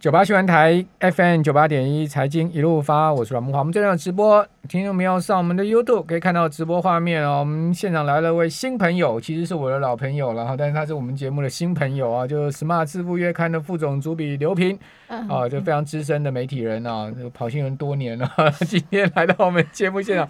[0.00, 3.58] 九八新闻台 FM 九八点一财经一路发，我是阮木华。
[3.58, 7.40] 我们这场直播，听众朋友上我们的 YouTube 可以看到直播画面哦。
[7.40, 18.30] 我们现场来了位新朋友，其实是我的老朋友了哈，但是他是我们节目的新朋友啊，就是 Smart 致富月刊的副总主笔刘平啊，就非常资深的媒体人啊，跑新闻多年了，
[18.68, 20.28] 今天来到我们节目现场，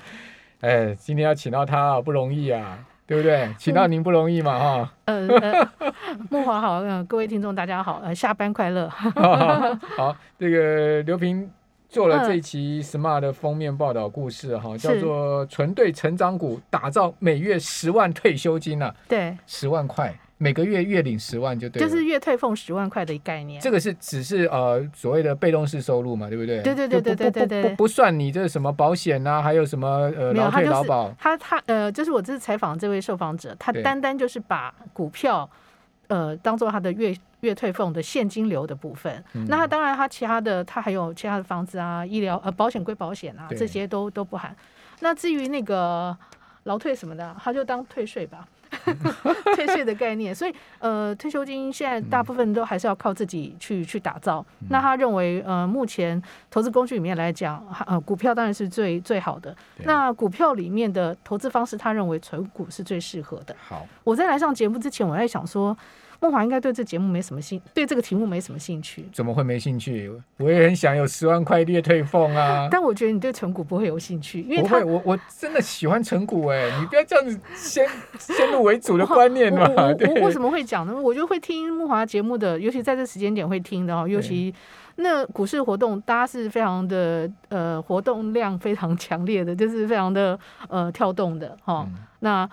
[0.61, 2.79] 哎，今天要请到他啊不容易啊。
[3.09, 3.48] 对不对？
[3.56, 4.93] 请到您不容易嘛，哈。
[5.06, 5.27] 呃，
[6.29, 8.86] 木华好，各位听众大家好，呃，下班快乐。
[9.96, 11.50] 好，这个刘平
[11.88, 20.14] 做了这一期 Smart 的封面报道故事，哈，叫做“纯对成长股打造每月十万退休金”啊，对，十万块。
[20.38, 23.60] 每个月月领十万就对，就是月退俸十万块的概念。
[23.60, 26.62] 这个是只是呃所谓的被动式收入嘛，对不对？
[26.62, 31.12] 对对对对对对对，不不算你这什么保险啊，还有什么呃劳退劳保。
[31.19, 35.48] 他他呃，就是我这次采访这位受访者，他单单就是把股票
[36.06, 39.23] 呃当做他的月月退俸的现金流的部分。
[39.48, 44.55] 那他当然他其他的他还有其他的房子啊、医疗呃保险归保险啊，这些都都不含。
[45.00, 46.16] 那至于那个
[46.62, 48.47] 劳退什么的，他就当退税吧。
[49.55, 54.44] 退税的概念，所以呃，退休金现在大部分都还是要靠自己去去打造。
[54.69, 59.56] 那他认为，呃，目前投资工具里面来讲，呃，股票当然是最最好的。
[59.84, 63.55] 那股票里面的投资方式，他认为存股是最适合的。
[63.58, 65.77] 好，我在来上节目之前，我在想说。
[66.20, 69.05] 梦华应该对这节目没什么兴，对这个题目没什么兴趣。
[69.12, 70.11] 怎么会没兴趣？
[70.38, 72.69] 我也很想有十万块月退俸啊！
[72.72, 74.83] 但我觉得你对纯股不会有兴趣，因为不会。
[74.83, 76.70] 我我真的喜欢纯股哎！
[76.80, 77.88] 你不要这样子先
[78.19, 79.69] 先入为主的观念嘛。
[79.70, 81.00] 我我 为什么会讲呢？
[81.00, 84.08] 我就会听木华节目的，尤其在这时间点会听的哦。
[84.08, 84.53] 尤其
[84.97, 90.36] 那股市活动，大家是非常的呃活动量非常强烈的，就是非常的
[90.69, 91.88] 呃跳动的哈。
[92.20, 92.48] 那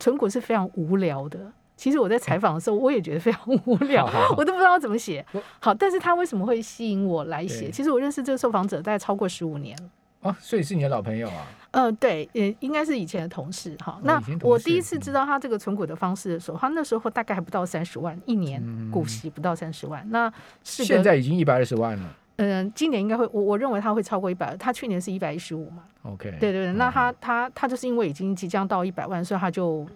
[0.00, 1.38] 纯股是非常无聊的。
[1.78, 4.04] 其实我在采访的时候，我也觉得非常无聊，
[4.36, 5.24] 我都不知道怎么写。
[5.60, 7.70] 好，但是他为什么会吸引我来写？
[7.70, 9.78] 其实我认识这个受访者大概超过十五年
[10.22, 11.46] 哦，所以是你的老朋友啊？
[11.70, 14.00] 嗯，对，也应该是以前的同事哈。
[14.02, 20.04] 那我第一次知道他这个存股的方式的时候，他那时候大概还不到三十万一年股息，不到三十万。
[20.10, 20.32] 那
[20.64, 22.14] 是现在已经一百二十万了。
[22.36, 24.56] 嗯，今年应该会，我我认为他会超过一百。
[24.56, 26.72] 他去年是一百一十五嘛？OK，对对对。
[26.72, 29.86] 那他他他就是因为已经即将到一百万，所以他就。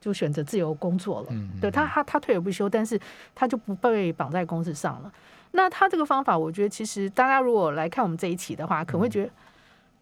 [0.00, 1.28] 就选择自由工作了，
[1.60, 2.98] 对他他他退而不休，但是
[3.34, 5.12] 他就不被绑在公司上了。
[5.52, 9.30] 那他这个方法，我觉得其实大家如果来看我们这一期的话，可能会觉得，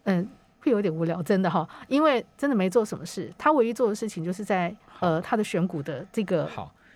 [0.03, 0.29] 嗯，
[0.61, 3.31] 会有点无聊，真的哈，因为真的没做什么事。
[3.37, 6.49] 他唯一做的事情就是在呃他的选股的这个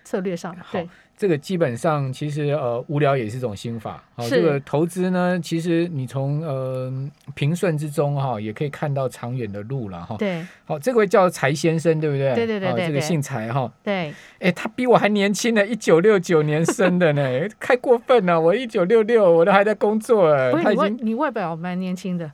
[0.04, 0.88] 策略上，对。
[1.16, 4.02] 这个基本上其实呃无聊也是一种心法。
[4.16, 6.92] 好，这个投资呢，其实你从呃
[7.34, 10.16] 平顺之中哈，也可以看到长远的路了哈。
[10.18, 10.44] 对。
[10.64, 12.34] 好，这位叫柴先生，对不对？
[12.34, 12.86] 对对对对。
[12.86, 13.72] 这个姓柴哈。
[13.82, 14.12] 对。
[14.40, 17.22] 哎，他比我还年轻呢，一九六九年生的呢，
[17.60, 18.40] 太过分了！
[18.40, 20.52] 我一九六六，我都还在工作哎。
[20.62, 22.30] 他已经你外表蛮年轻的。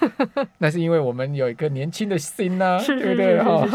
[0.58, 3.42] 那是因为我们有一个年轻的心呐，对不对？
[3.42, 3.68] 哈。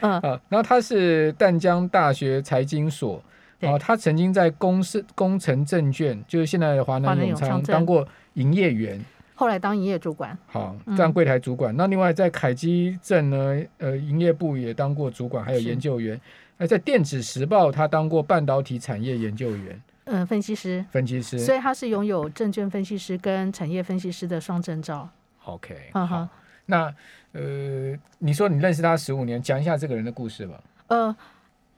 [0.00, 0.12] 嗯。
[0.12, 3.22] 啊，然后他是淡江大学财经所。
[3.62, 9.00] 哦，他曾经在公司工程证券，就是现在的华南永昌当过营业员，
[9.34, 11.74] 后来当营业主管，好，当柜台主管。
[11.76, 16.20] 那另外在凯基镇呢，呃，营业部也当过主管，还有研究员。
[16.58, 21.38] 那在电子时报，他当过半导体产业研究员，嗯，分析师，分析师。
[21.38, 25.08] 所以他是拥有证券分析师跟产业分析师的双证照。
[25.44, 26.28] OK，好，
[26.66, 26.92] 那
[27.32, 30.60] 呃，你说你认识他十五年，讲一下这个人的故事吧。
[30.88, 31.16] 呃，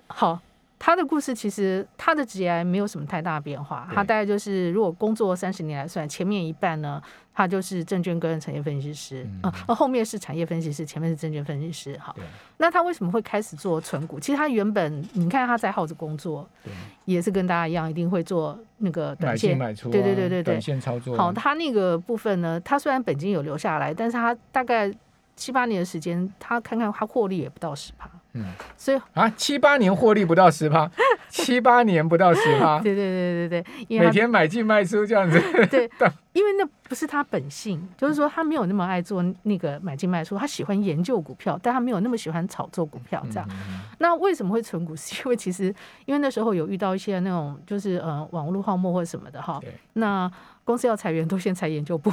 [0.06, 0.40] 好。
[0.78, 7.02] 他的故事其实他的职业没有什么太大变化，他大概就是如果工作三十年来算，前面一半呢，
[7.32, 11.96] 他就是证券跟产业分析师，啊，后面是产业分析师，前面是证券分析师。
[11.98, 12.14] 好，
[12.58, 14.20] 那他为什么会开始做存股？
[14.20, 16.46] 其实他原本你看他在耗子工作，
[17.06, 21.16] 也是跟大家一样，一定会做那个短线买出，对对对对对，短线操作。
[21.16, 24.92] 好，他那个部分呢，他虽然本金有留下来，但是他大概
[25.34, 28.10] 七八年的时间，他看看他获利也不到十趴。
[28.36, 28.44] 嗯，
[28.76, 30.90] 所以啊，七八年获利不到十趴，
[31.30, 35.40] 七八年不到十趴，对对对对对，每天买进卖出这样子，
[35.70, 35.88] 对，
[36.34, 43.48] 因为那不是他本性，就是说他没有那么爱做那个买进卖出，他喜欢研究股票，但他没有那么喜欢炒作股票这样。
[43.98, 44.96] 那为什么会存股？
[44.96, 45.72] 是因为其实
[46.04, 49.60] 因为那时候有遇到一些那种就是呃网络泡沫或者什么的哈，
[49.92, 50.28] 那
[50.64, 52.12] 公司要裁员都先裁研究部，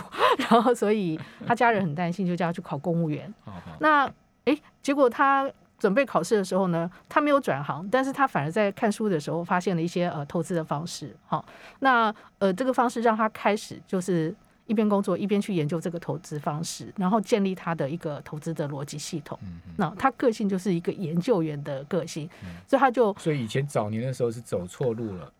[0.49, 3.33] 然后所以他家人很担心，就叫他去考公务员。
[3.79, 4.05] 那
[4.45, 5.49] 哎，结果他。
[5.81, 11.43] 准备考试的时候呢，他没有转行，但是他反而在看书的时候发现了一些呃投资的方式，好，
[11.79, 14.33] 那呃这个方式让他开始就是
[14.67, 19.39] 一边工作一边去研究这个投资方式，然后建立他的一个投资的逻辑系统。
[19.75, 22.29] 那他个性就是一个研究员的个性，
[22.67, 25.33] 所以他就所以以前早年的时候是走错路了。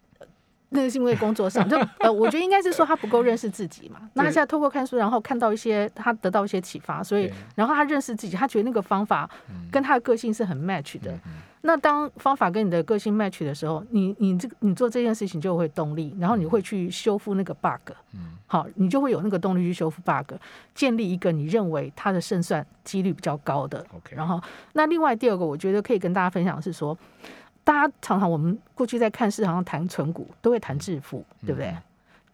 [0.74, 4.00] 那是因为工作上，就呃，我觉得应该是说他不够认识自己嘛。
[4.14, 9.30] 那他现在透过看书，然后看到一些他得到一些启发，所以然后他认识自己，他觉得那个方法
[9.70, 11.14] 跟他的个性是很 match 的。
[11.64, 17.92] 那当方法跟你的个性 match 的时候，你你这个你做这件事情就会动力，然后你会去修复那个 bug。
[18.14, 20.36] 嗯，好，你就会有那个动力去修复 bug，
[20.74, 23.86] 建立一个你认为他的胜算几率比较高的。
[23.94, 24.16] OK。
[24.16, 24.42] 然后，
[24.72, 26.98] 那另外第二个，我觉得可以跟大家分享是说。
[27.72, 31.74] 大家常常我们过去在看市场上谈存股，都会谈致富，对不对？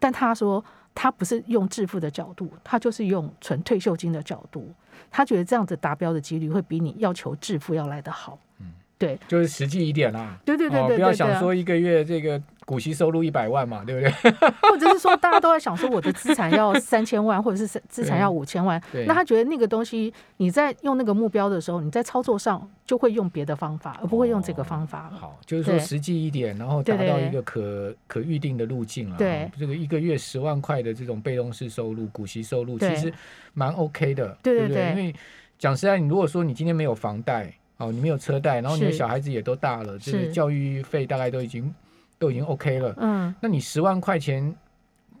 [0.00, 0.62] 但他说
[0.92, 4.68] 他不是用致富的角度，他就是用纯退休金的角度。
[5.12, 8.36] 他觉得这样子达标的几率会比你要求致富要来得好。
[8.98, 10.38] 嗯，对，就是实际一点啦。
[10.44, 12.40] 对对对对，不要想说一个月这个。
[12.68, 14.30] 股息收入一百万嘛，对不对？
[14.60, 18.78] 或者是说，大家都在想说，我的资产要三千万，或者是资产要五千万。
[19.08, 25.10] 那他觉得那个东西，你在用那个目标的时候，你在操作上就会用别的方法，而不会用这个方法。
[25.18, 29.16] 好，就是说实际一点，然后达到一个可可预定的路径了。
[29.16, 33.10] 对，这个一个月十万块的这种被动式收入、股息收入，其实
[33.54, 34.36] 蛮 OK 的。
[34.42, 35.14] 对对对，因为
[35.58, 41.74] 讲实在，你如果说你今天没有房贷，哦，你没有车贷，然后你的小孩子也都大了，这个教育费大概都已经。
[42.20, 44.52] 都已经 OK 了，嗯，那你十万块钱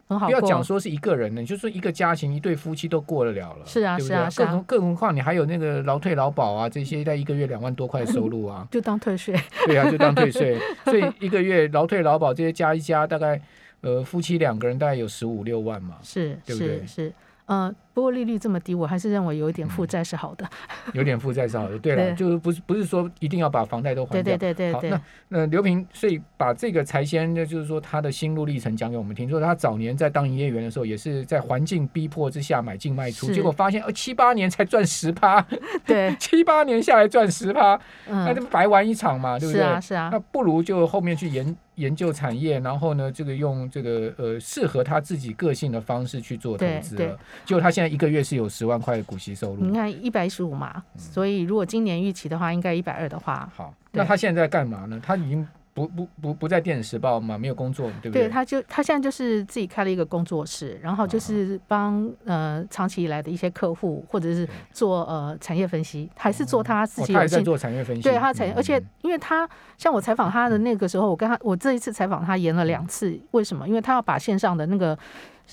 [0.08, 9.32] 不要讲说是一个人呢，你就说一个家庭一对夫妻都过得了了，是啊，是啊，更更何况你还有那个劳退劳保啊，这些在一个月两万多块收入啊， 就当退税，
[9.66, 13.40] 对啊，就当退税，所以一个月劳退劳保这些加一加，大概
[13.82, 16.84] 呃夫妻两个人大概有十五六万嘛，是，对不对？
[16.84, 17.12] 是。
[17.46, 20.48] 嗯，不过利率这么低，我还是认为有一点负债是好的。
[20.94, 24.22] 有点负债是好的， 对了，就是不是不是说一定要把房贷都还掉。
[24.22, 24.90] 对对对对对。
[24.92, 25.00] 好，
[25.30, 29.28] 那那刘平，所以把这个财先，那就是说他的心路历程讲给我们听。
[29.28, 35.44] 说他早年在当营业员的时候，也是在环境逼迫之下买进卖出，结果发现呃七八年才赚十趴。
[35.84, 36.14] 对。
[36.20, 39.60] 七八年下来赚十趴，那这不白玩一场嘛，对不对？
[39.60, 40.08] 是啊是啊。
[40.12, 41.56] 那不如就后面去研。
[41.78, 47.16] 研究产业，然后呢，这个用这个呃适合他自己个性的方式去做投资了。
[47.44, 49.64] 就他现在一个月是有十万块的股息收入。
[49.64, 53.50] 你看一百一十五嘛，所以如果今年预期的话，应该一百二的话。
[53.54, 55.00] 好，那他现在在干嘛呢？
[55.02, 55.46] 他已经。
[55.78, 58.24] 不不不不在电子时报嘛，没有工作，对不对？
[58.24, 67.12] 对，他就他现在就是自己开了一个工作室，然后就是帮呃长期以来的一些客户或者是做呃产业分析，还是做他自己。
[67.12, 68.02] 他还在做产业分析。
[68.02, 73.68] 对他产业，而且因为他像我采访他的那个时候，我跟他我这一次采访他延了两次，为什么？
[73.68, 74.98] 因为他要把线上的那个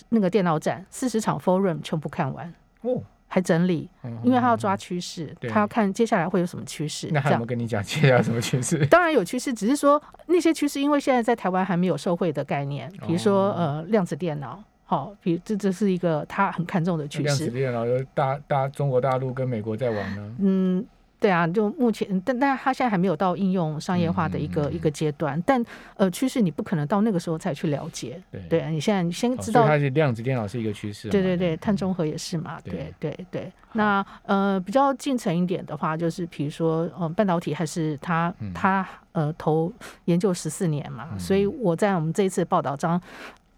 [0.09, 2.53] 那个电脑展四十场 forum 全部看完。
[2.81, 3.01] 哦。
[3.35, 3.89] 还整理，
[4.23, 7.09] 因为他要抓趋势，他要看接下来会有什么趋势。
[7.11, 8.77] 那他有没有跟你讲接下来什么趋势？
[8.87, 17.23] 当然有趋势，只是说那些趋势，因为现在在台湾还没有受惠的概念，比如说呃量子电脑，好，比这这是一个他很看重的趋势。
[17.23, 20.35] 量子电脑有大大中国大陆跟美国在玩呢。
[20.39, 20.85] 嗯。
[21.19, 25.41] 对啊，就目前，但但他现在还没有到应用商业化的一个一个阶段。
[25.45, 25.63] 但
[25.95, 28.21] 呃，趋势你不可能到那个时候才去了解。
[28.31, 31.09] 对，对啊，你现在你先知道，它是量子电脑是一个趋势。
[31.09, 32.59] 对对对，碳中和也是嘛。
[32.63, 33.51] 对对对。
[33.73, 39.71] 那呃，比较近程一点的话，就是比如说呃，半导体还是他他呃投
[40.05, 42.99] 研究十四年嘛，所以我在我们这一次报道中。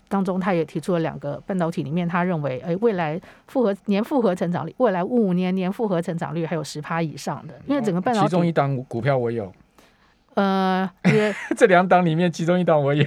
[0.10, 8.28] 当中，他也提出了两个半导体里面，他认为，哎，未来复合年复合成长率，未来五年年复合成长率还有十趴以上的，因为整个半导体。
[8.28, 9.52] 其中一档股票我有，
[10.36, 10.90] 呃，
[11.56, 13.06] 这两档里面其中一档我有，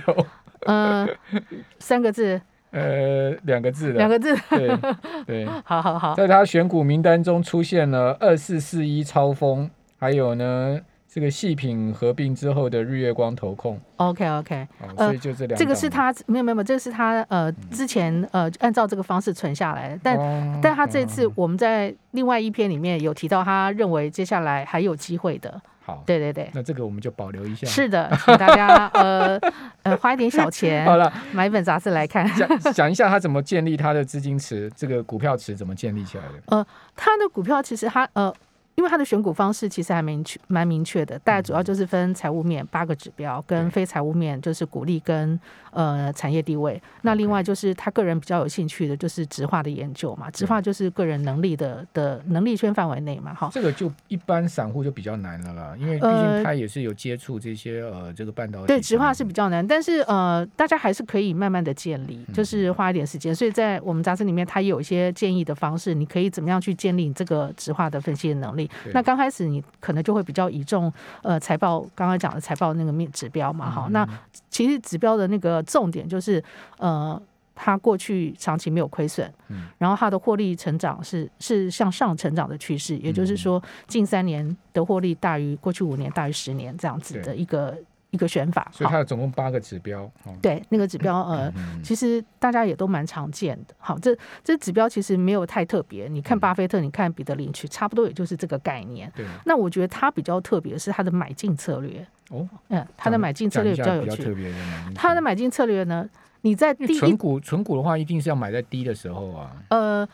[0.66, 1.08] 呃，
[1.78, 4.78] 三个字，呃，两个字的，两个字，对
[5.26, 10.80] 对， 好好好，在他选股名单中出现了二四四一超风，还有呢。
[11.12, 20.16] 这个细品合并之后的日月光投控，OK OK，所以就这两，这个是他没有没有没有，这个是他呃之前呃按照这个方式存下来，但
[20.62, 25.60] 但他这次我们在另外一篇里面有提到，他认为接下来还有机会的。
[25.82, 27.66] 好，对对对，那这个我们就保留一下。
[27.66, 29.36] 是的，请大家呃
[29.82, 36.56] 呃花一点小钱，好了，买一本杂志来看，讲讲一下他怎么建立他的资金池，这个股票池怎么建立起来的？
[36.56, 36.64] 呃，
[36.94, 38.32] 他的股票其实他呃。
[38.80, 45.38] 因为它的选股方式其实还明确蛮明确的，大概主要就是分财务面八个指标，跟非财务面就是股利跟
[45.70, 46.80] 呃产业地位。
[47.02, 53.50] 那另外就是他个人比较有兴趣的就是直化的研究嘛，直化就是个人能力的的能力圈范围内嘛，哈。
[53.52, 58.68] 这个就一般散户就比较难了啦，因为毕竟他也是有接触这些呃这个半导体。
[58.68, 63.34] 对，直化是比较难，但是呃大家还是可以慢慢的建立，就是花一点时间。
[63.34, 68.69] 所以在我们杂志里面，他也有一些建议的方式，你可以怎么样去建立这个直化的分析的能力。
[68.92, 73.88] 那刚开始你可能就会比较倚重呃财报，刚刚讲的财报那个面指标嘛，哈。
[73.90, 74.08] 那
[74.48, 76.42] 其实指标的那个重点就是
[76.78, 77.20] 呃，
[77.54, 87.76] 它过去长期没有亏损，嗯，然后它的获利成长是是向上成长的趋势，也就是说近三年的获利大于过去五年，大于十年这样子的一个
[88.10, 88.68] 一个选法。
[88.72, 90.10] 所以它有总共八个指标。
[90.40, 91.52] 对，那个指标呃，
[91.82, 93.74] 其实大家也都蛮常见的。
[93.78, 96.08] 好，这这指标其实没有太特别。
[96.08, 99.10] 你看巴菲特，你看彼得林区，差不多也就是这个概念。
[99.16, 99.26] 对。
[99.44, 102.06] 那我觉得它比较特别的是它的买进策略。
[102.30, 102.48] 哦。
[102.68, 104.52] 嗯，它的买进策略比较有趣。
[104.94, 106.08] 它的买进策略呢？
[106.42, 109.52] 你在低存股存股的话，一定是要买在低的时候啊。
[109.68, 110.08] 呃，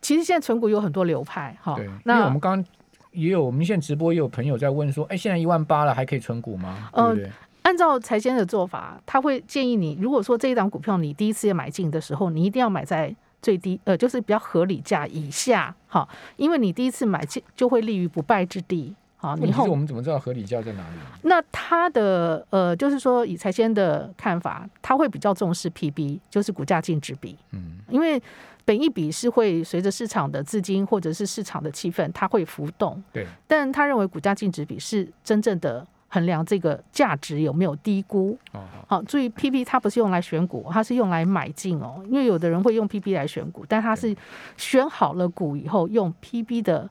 [0.00, 1.74] 其实现在存股有很多流派哈。
[1.76, 2.72] 对，那我们刚刚
[3.18, 6.88] 也有，我们现在直播也有朋友在问说，哎，现在一万八了，还可以存股吗？
[6.94, 7.30] 对不对？
[7.62, 18.94] 按照财先的做法，他会建议你，如果说这一档股票你第一次要买进的时候，你一定要买在最低，呃，就是比较合理价以下，哈，因为你第一次买进就会立于不败之地。
[19.20, 20.96] 好，以后我们怎么知道合理价在哪里？
[21.22, 27.36] 那他的呃，就是说以财先的看法，他会比较重视 PB，就是股价净值比。
[27.50, 28.22] 嗯，因为
[28.68, 33.02] 本一比是会随着市场的资金或者是市场的气氛，它会浮动。
[33.10, 38.36] 对，但他认为股价净值比是真正的衡量这个价值有没有低估。
[38.52, 42.04] 哦，好，注意 PB 它不是用来选股，它是用来买进哦。
[42.10, 44.14] 因为有的人会用 PB 来选股，但他是
[44.58, 46.90] 选好了股以后用 PB 的。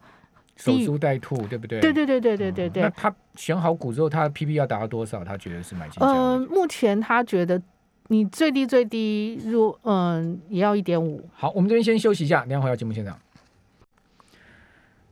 [0.56, 1.80] 守株待兔，对不对？
[1.80, 2.82] 对对对对对对对。
[2.82, 5.24] 那他选好股之后，他的 PB 要达到多少？
[5.24, 7.62] 他觉得是买进呃，目前他觉得
[8.10, 11.28] 你最低最低，入嗯，也要一点五。
[11.34, 13.18] 好，我们这边先休息一下，两会要节目现场。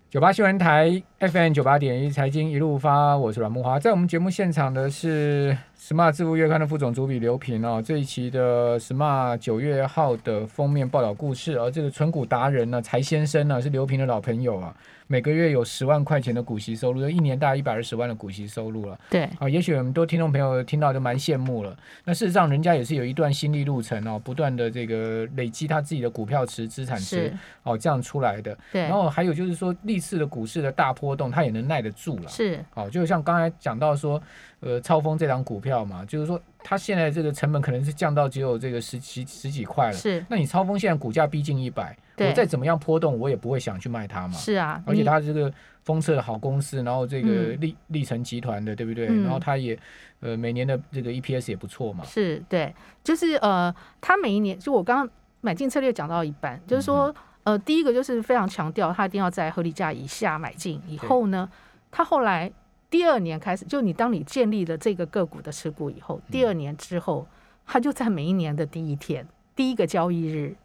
[0.09, 7.83] 九八新闻台 FM 九八点一财经一路发，我是阮木华，在我们节目现场的是 Smart 致富月刊的副总主笔刘平哦。
[7.85, 14.75] 这一期的 Smart 九月号的封面报道故事，而这个纯股达人呢，柴先生呢，是刘平的老朋友啊。
[15.07, 18.99] 每个月有十万块钱的股息收入，一年大概一百二十万的股息收入了。
[19.07, 21.77] 对，啊，也许很多听众朋友听到就蛮羡慕了。
[22.05, 28.57] 那事实上，人家也是有一段心力路程哦，不断的这个累积他自己的股票池、资产池，哦，这样出来的。
[28.71, 28.81] 对。
[28.81, 32.27] 然后还有就是说，历次的股市的大波动，他也能耐得住了。
[32.27, 32.59] 是。
[32.73, 34.19] 哦，就像刚才讲到说，
[34.65, 36.41] 呃，超风这档股票嘛，就是说。
[36.67, 39.93] 它现在这个成本可能是降到只有这个十几十几块了。
[39.93, 44.33] 是，那你超风现在股价逼近一百，我再怎么样波动，我也不会想去卖它嘛。
[44.33, 45.53] 是啊，而且它这个
[45.83, 49.05] 封测的好公司，然后这个历历成集团的，对不对？
[49.05, 49.77] 然后它也
[50.21, 52.03] 呃每年的这个 EPS 也不错嘛。
[52.03, 55.07] 是对，就是呃，它每一年就我刚刚
[55.41, 61.47] 买进策略讲到一半，就是说呃，第一个就是非常强调它一定要在合理价以下买进，以后呢，
[61.91, 62.51] 它后来。
[62.95, 67.27] 第二年开始，就你当你建立了这个个股的持股以后，第二年之后，
[67.67, 70.55] 它就在每一年的第一天，第一个交易日，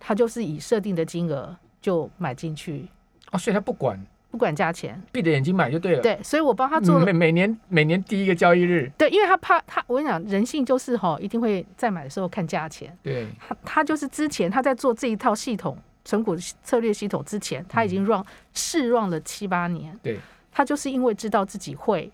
[0.00, 2.88] 它就是以设定的金额就买进去。
[3.30, 3.96] 哦，所以他不管
[4.32, 6.02] 不管价钱，闭着眼睛买就对了。
[6.02, 8.90] 对，所以我帮他做每每年每年第一个交易日。
[8.98, 12.92] 对，因为他怕他，我跟你讲，人性就是哈，一定会在买的时候看价钱。
[13.04, 16.34] 对，他他就是之前他在做这一套系统存股
[16.64, 18.20] 策略系统之前，他已经 run
[18.52, 19.96] 试 run 了七八年。
[20.02, 20.18] 对。
[20.52, 22.10] 他就是因为知道自己会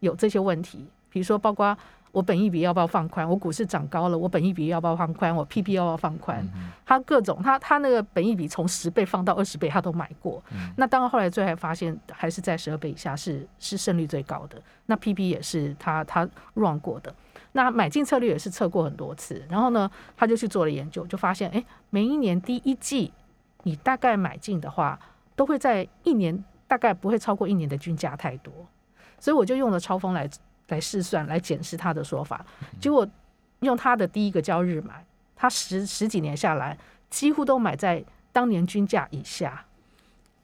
[0.00, 1.76] 有这些问题，比如说，包括
[2.12, 6.46] 我本益比要不要放宽，我股市涨高了，我本益比要不要放宽，我 P P 要不要放宽，
[6.84, 10.42] 他各种他他那个本益比从十倍放到二十倍，他都买过。
[10.76, 14.56] 那当然后来最后发现还是在十二倍以下是是胜率最高的。
[14.86, 17.14] 那 P P 也是他他 run 过的。
[17.52, 23.12] 那买进策略也是测过很多次，然后呢，他就去做了研究，就发现哎，每一年第一季
[23.64, 24.98] 你大概买进的话，
[25.34, 26.42] 都会在一年。
[26.68, 28.52] 大概不会超过一年的均价太多，
[29.20, 30.28] 所以我就用了超风来
[30.68, 32.44] 来试算来检视他的说法。
[32.80, 33.06] 结果
[33.60, 35.04] 用他的第一个交易日买，
[35.34, 36.76] 他十十几年下来
[37.08, 39.64] 几乎都买在当年均价以下。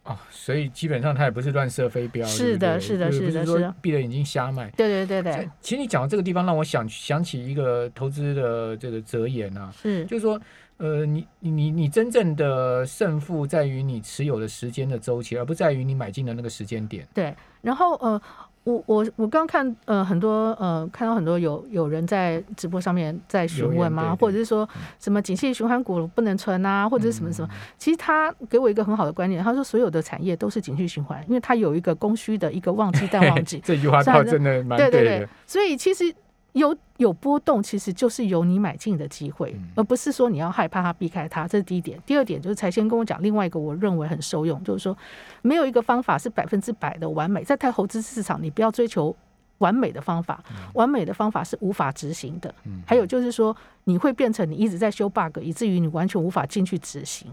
[0.05, 4.69] 哦，所以基本上他也不是乱射飞镖，是的，是的，是的，是闭着眼睛瞎买。
[4.71, 5.49] 对对对对。
[5.61, 10.41] 其实你讲到这个地方，让我想想起一个投资的这个哲言啊，是，就是说。
[10.79, 17.07] 呃，你你你真正的胜负在于你持有的时间的周期，而不在于你买进的那个时间点。
[17.15, 18.21] 对，然后呃，
[18.65, 24.17] 我我我刚看呃很多呃看到很多有有人在直播上面在询问吗？
[24.19, 27.49] 或者是说什么景气循环股不能存啊，或者是什么什么？
[27.79, 33.61] 其实他给我一个很好的观念，他说所有的产业都是景气循环，因为它有一个供需的一个旺季 淡旺季。
[33.65, 35.29] 这句话倒真的蛮对的。
[35.47, 36.13] 所以其实。
[36.53, 41.49] 有有波动，其实就是有你买进的机会，而不是说你要害怕它避开它。
[41.49, 41.99] 这是第一点。
[42.05, 44.97] 第二点就是才先跟我讲另外一个我认为很受用，就是说
[45.41, 47.43] 没有一个方法是百分之百的完美。
[47.43, 49.15] 在太投资市场，你不要追求
[49.59, 50.43] 完美的方法，
[50.75, 52.55] 完美的方法是无法执行的。
[52.87, 57.31] 还有就是说，你会变成你一直在修 bug，以至于你完全无法进去执行。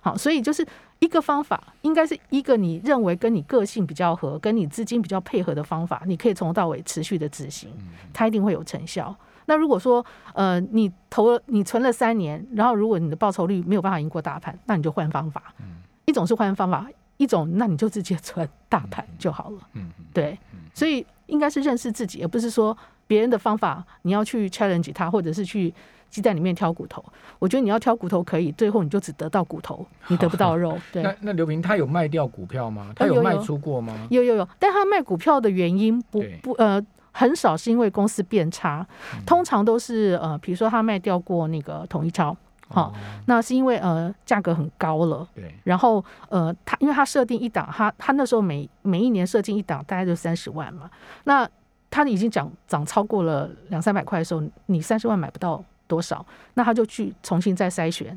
[0.00, 0.66] 好，所以就是
[0.98, 7.70] 一个方法，应该是一个你认为跟你个性比较合、跟你资金比较配合的方法，你可以从头到尾持续的执行，
[8.12, 9.14] 它一定会有成效。
[9.46, 15.54] 那如果说呃你投了你存了三年，然后如果你的报酬率没有办法赢过大盘，那你就换方法。
[16.06, 19.58] 一种是换方法，一种那你就直接存大盘就好了。
[19.74, 20.38] 嗯嗯，对，
[20.72, 22.76] 所以应该是认识自己，而不是说
[23.06, 25.72] 别人的方法你要去 challenge 他，或者是去
[26.10, 27.02] 鸡蛋里面挑骨头。
[27.38, 30.76] 我觉得你要挑骨头可以，最后你就只得到骨头， 你得不到肉。
[30.92, 32.92] 对，那那刘平他有卖掉股票吗？
[32.96, 33.94] 他有卖出过吗？
[34.10, 36.84] 有有有，但他卖股票的原因不不呃。
[37.12, 42.34] 很少是因为公司变差，嗯通常都是呃，比如说他卖掉过那个统一超，
[42.68, 42.92] 好、哦
[43.26, 50.88] 那是因为呃价格很高了，对，然后呃，他因为他设定一档，他他那时候每每一年设定一档大概就三十万嘛，
[51.24, 51.46] 那
[51.90, 58.16] 他已经涨涨超过了两三百块的时候，你三十万买不到多少，那他就去重新再筛选，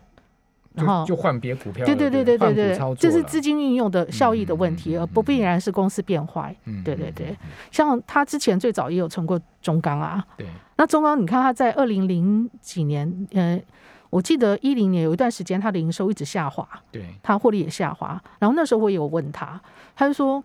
[0.76, 6.56] 然后就就换别股票，对对对对对对这是资金运用的效益的问题，嗯嗯嗯而不必然是公司变坏。
[6.66, 7.36] 嗯对对对
[7.72, 10.46] 像他之前最早也有存过中钢啊，对，
[10.78, 13.60] 那中钢你看他在二零零几年，呃，
[14.10, 18.22] 我记得一零年有一段时间他的营收一直下滑，对，他获利也下滑。
[18.40, 19.60] 然后那时候我也有问他，
[19.96, 20.44] 他就说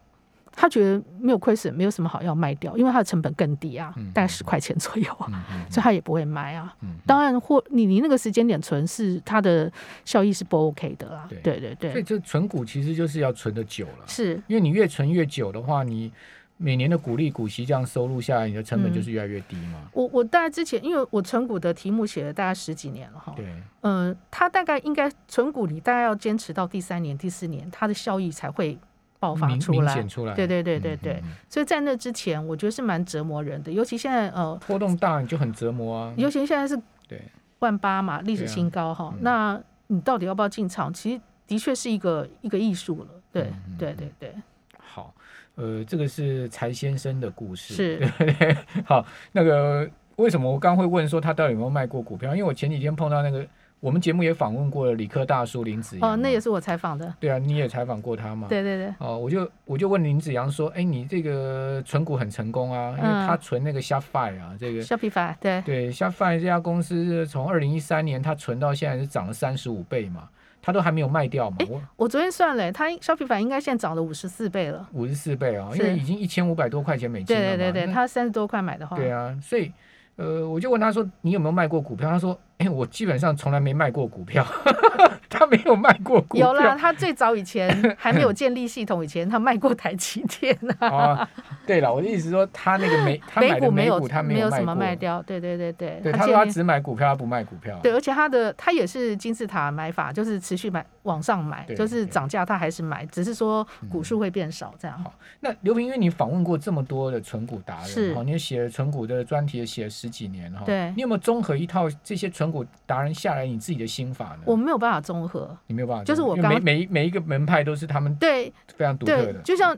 [0.61, 5.31] 他觉得没有亏损，没有什么好要卖掉，因为它的成本更低啊嗯，大概十块钱左右啊，
[5.71, 6.75] 所以他也不会卖啊。
[6.81, 9.71] 嗯，当然，或你你那个时间点存是它的
[10.05, 11.27] 效益是不 OK 的啦。
[11.29, 11.39] 对。
[11.39, 14.35] 对对对，所以这存股其实就是要存的久了，是。
[14.49, 16.11] 因为你越存越久的话，你
[16.57, 18.95] 每年的股利股息这样收入下来，你的成本嗯。
[18.95, 19.89] 就是越来越低嘛。
[19.93, 23.47] 我我大概之前因为我存股的题目写了大概十几年了哈，对，
[23.83, 28.77] 嗯、它大概应该存股你大概要坚持到第三年、第四年，它的效益才会
[29.19, 29.79] 爆发出来。
[29.79, 30.35] 明显出来。
[30.35, 36.15] 对对对对对，所以在那之前，我觉得是蛮折磨人的，尤其现在呃，波动大你就很折磨啊。
[36.17, 37.23] 尤其现在是对，
[37.61, 40.93] 万八嘛，历史新高哈、嗯那你到底要不要进场？
[40.93, 43.09] 其实的确是一个一个艺术了。
[43.33, 44.35] 对、对对对，
[44.79, 45.15] 好，
[45.55, 47.75] 呃，这个是柴先生的故事。
[47.75, 48.57] 是对不对？
[48.85, 52.35] 好，那个为什么我刚会问说他到底有没有卖过股票？
[52.35, 53.47] 因为我前几天碰到那个
[53.81, 57.15] 我们节目也访问过了理科大叔林子阳哦，那也是是我采访的。
[57.21, 58.49] 对啊，你也采访过他嘛？
[58.49, 70.29] 对对对，哦，我就我就问林子阳说，哎，你这个存股很成功啊，因为嗯他存那个 Shopify 啊，这个 Shopify 对对 Shopify 这家公司从二零一三年它存到现在是涨了三十五倍嘛，
[70.61, 74.89] 他都还没有卖掉嘛，我我昨天算了，他 Shopify 应该现在涨了五十四倍了。
[74.93, 77.49] 五十四倍啊，因是为已经一千五百多块钱美金了嘛。
[77.49, 79.71] 对对对对，那它三十多块买的话，对啊，所以
[80.19, 82.11] 呃，我就问他说，你有没有卖过股票？
[82.11, 84.45] 他说，哎，我基本上从来没卖过股票，
[85.29, 86.49] 他没有卖过股票。
[86.49, 91.31] 有啦，他最早以前 还没有建立系统以前，他卖过台积电啊，啊，
[91.67, 97.79] 对了，我的意思说，他那个美， 他买的美股没有他没有什么卖掉，对对对对，对，他说他只买股票，他不卖股票。
[97.83, 105.03] 对，而且他的他也是金字塔买法，就是持续买往上买，就是涨价他还是买，只是说股嗯数会变少这样。
[105.03, 110.63] 好那刘平，因为你访问过这么多的存股达人，哈，你也写了存股的专题，也写了十几年哈。
[110.65, 114.39] 对你有没有综合一套这些存股达人下来你自己的心法呢？
[114.47, 119.41] 我没有办法综合，你没有办法，就是我因为每刚每每一个门派都是他们对非常独特的，。
[119.43, 119.77] 就像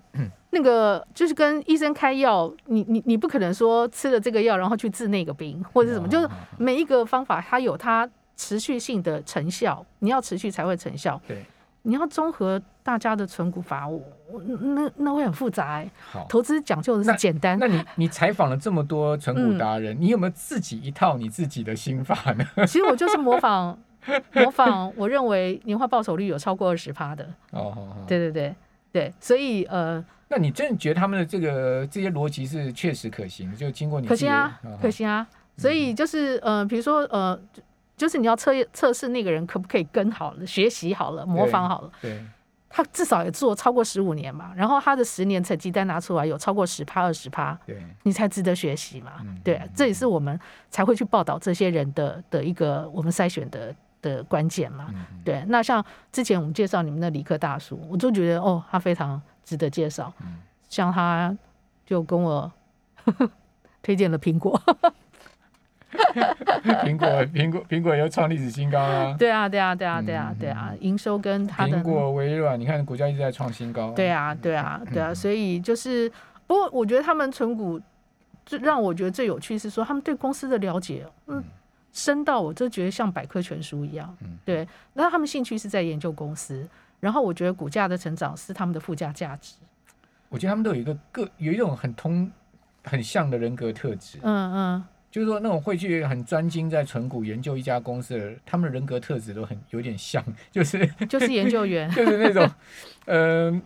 [0.51, 11.21] 那个就是跟医生开药，你你你不可能说吃了这个药然后去治那个病或者什么，就是哦每一个方法它有它持续性的成效，你要持续才会成效。
[11.29, 11.45] 对，
[11.83, 15.91] 你要综合大家的存股法，我我那那会很复杂、欸。
[16.11, 16.27] 好。
[16.29, 22.45] 投资讲究的是简单，那你你采访了这么多存股达人，你有没有自己一套你自己的心法呢？
[22.67, 23.79] 其实我就是模仿
[24.35, 27.29] 模仿，我认为年化报酬率有超过二十趴的。
[27.53, 28.05] 哦。
[28.07, 28.55] 对对对
[28.93, 33.55] 对，所以呃，那你真的觉得他们的这个这些逻辑是确实可行？
[33.55, 35.27] 就经过你可行啊哦，可行啊。
[35.57, 37.63] 所以就是呃，比如说呃，就
[38.01, 42.19] 就是你要测测试那个人可不可以跟好了，学习好了，模仿好了，对，
[42.71, 49.13] 他至少也做超过十五年嘛，然后他的十年成绩单拿出来有超过十趴二十趴，对，你才值得学习嘛。
[49.21, 54.87] 嗯对，这也是我们才会去报道这些人的的一个我们筛选的的关键嘛。
[54.91, 60.13] 嗯对，那像之前我们介绍你们的理科大叔，我就觉得哦，他非常值得介绍。
[60.23, 61.37] 嗯像他
[61.85, 62.49] 就跟我
[63.83, 64.57] 推荐了苹果，
[66.85, 69.17] 苹果苹果苹果又创历史新高啦。
[69.19, 73.91] 对啊，对啊，对啊，对啊嗯，对啊，营收跟他的苹果、微软，你看股价一直在创新高。
[73.93, 76.09] 对啊，对啊，对啊，嗯所以就是，
[76.47, 77.81] 不过我觉得他们存股
[78.47, 81.43] 最让我觉得最有趣是说，他们对公司的了解，嗯，
[81.93, 84.17] 深到我就觉得像百科全书一样。
[84.23, 86.69] 嗯对，那他们兴趣是在研究公司，
[87.01, 89.55] 然后我觉得股价的成长是他们的附加价值。
[90.29, 92.31] 我觉得他们都有一个个有一种很通
[92.85, 101.91] 很像的人格特质，嗯嗯，就是说那种会去很专精在存股研究一家公司的，他们的人格特质都很有点像，就是就是研究员。
[101.95, 102.49] 就是那种，
[103.07, 103.61] 嗯、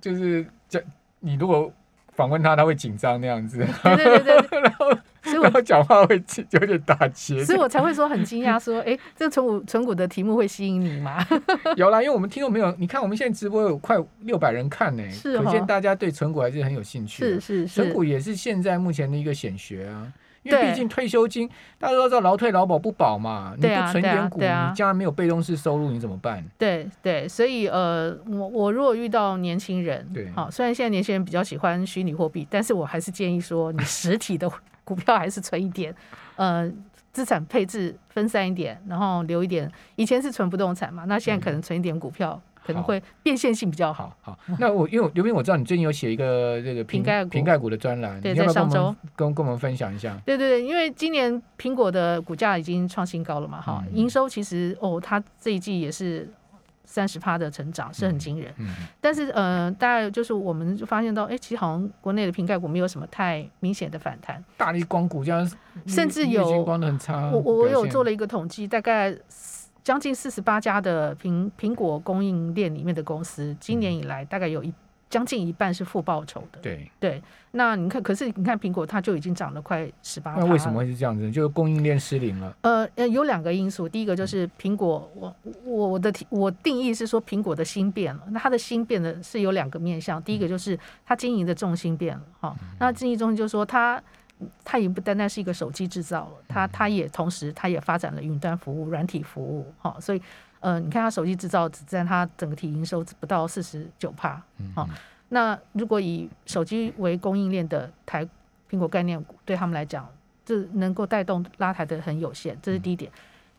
[0.00, 0.82] 就是这
[1.18, 1.70] 你如果
[2.12, 7.44] 访问他，他会紧张那样子，对对对对， 所以我然后讲话会有点打结。
[7.44, 11.26] 所以我才会说很惊讶，说，哎，这个纯股纯股的题目会吸引你吗？
[11.76, 17.24] 有啦，因为我们听众朋友，你看我们现在直播有快六百人看呢，是可见大家对纯股还是很有兴趣。
[17.24, 20.12] 是是是，纯股也是现在目前的一个显学啊。
[20.42, 21.48] 因为毕竟退休金，
[21.78, 26.44] 大家都知道劳退劳保不保嘛，你不存点股，你将来没有被动式收入，你怎么办？
[26.56, 34.50] 对对，所以呃，我我如果遇到年轻人，对，好，虽然现在年轻人比较喜欢虚拟货币，但是我还是建议说，你实体的
[34.84, 35.94] 股票还是存一点，
[36.36, 36.70] 呃，
[37.12, 39.70] 资产配置分散一点，然后留一点。
[39.96, 42.40] 以前是存不动产嘛，那现在可能存一点股票。
[42.72, 44.16] 可能会变现性比较好。
[44.20, 50.16] 好，那我因为刘斌，我知道你最近有写一个这个瓶盖瓶盖股的专栏，对，在上周跟跟我们分享一下。
[50.24, 56.28] 对对对，因为今年苹果的股价已经创新高了嘛，哈，营收其实哦，它这一季也是
[56.84, 58.52] 三十趴的成长，是很惊人。
[58.58, 58.68] 嗯。
[59.00, 64.42] 但是呃，大概就是我们就发现到，哎，其实好像国内的瓶盖股没有什么太明显的反弹。
[64.56, 65.46] 大力光股价
[65.86, 67.30] 甚至有光的很差。
[67.30, 69.16] 我我有做了一个统计，大概。
[69.82, 74.72] 将近四十八家的苹苹果供应链里面的公司，今年以来大概有一
[75.08, 76.60] 将近一半是负报酬的。
[76.60, 80.34] 对对，那你看，可是你看苹果，它就已经涨了快十八。
[80.34, 81.30] 那为什么会是这样子？
[81.30, 82.56] 就是供应链失灵了。
[82.60, 88.22] 呃呃，有两个因素，第一个就是苹果，我我我的我定义是说苹果的心变了。
[88.30, 92.22] 那它的心变的是有两个面向，第一个就是它经营的重心变了。
[92.40, 94.02] 哈，那经营重心就是说它。
[94.64, 100.22] 它已经不单单是一个手机制造了，它它也同时它也发展了云端服务、软体服务，哈，所以
[100.60, 104.42] 呃，你看它手机制造只占它整个体营收不到四十九帕，
[104.74, 104.88] 好，
[105.28, 108.26] 那如果以手机为供应链的台
[108.68, 110.08] 苹果概念股，对他们来讲，
[110.44, 113.10] 这能够带动拉抬的很有限，这是第一点。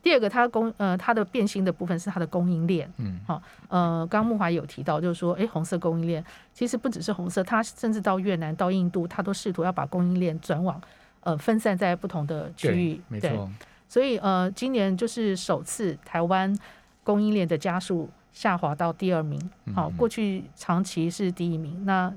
[0.03, 10.81] 第二个，它供呃它的变心的部分是它的供应链，嗯，好，呃，刚木华有提到，就是说，哎，红色供应链其实不只是红色，它甚至到越南、到印度，它都试图要把供应链转往
[11.19, 13.47] 呃分散在不同的区域，没错。
[13.87, 16.57] 所以呃，今年就是首次台湾
[17.03, 19.39] 供应链的加速下滑到第二名，
[19.75, 21.85] 好，过去长期是第一名。
[21.85, 22.11] 那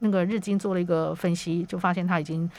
[0.00, 2.50] 那个日经做了一个分析，就发现它已经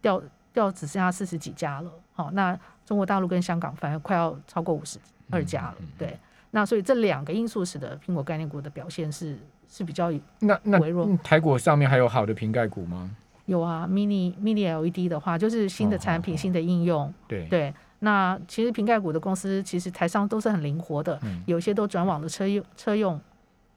[0.00, 0.22] 掉
[0.54, 2.58] 掉只剩下四十几家了，好，那。
[2.90, 4.98] 中国大陆跟香港反而快要超过五十
[5.30, 6.18] 二家了，对。
[6.50, 11.08] 那所以这两个因素使得苹果概念股的表现是是比较那那微弱。
[11.22, 13.08] 台股上面还有好的瓶盖股吗？
[13.46, 17.14] 有啊，mini mini LED 的话，就是新的产品、新的应用。
[17.28, 17.72] 对对。
[18.00, 23.20] 那其实瓶盖股的公司其实台商都是很灵活的，有些都转往了车用车用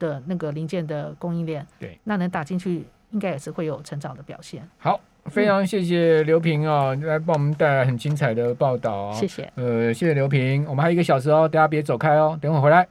[0.00, 1.64] 的那个零件的供应链。
[1.78, 1.96] 对。
[2.02, 4.68] 那能打进去，应该也是会有成长的表现。
[4.78, 5.00] 好。
[5.26, 9.12] 非常谢谢刘平哦，来帮我们带来很精彩的报道哦。
[9.14, 9.50] 谢谢。
[9.56, 12.86] 呃，谢谢刘平，我们还有一个小时哦，大家别走开哦，等会回来。